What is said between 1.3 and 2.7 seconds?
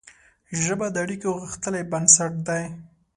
غښتلی بنسټ دی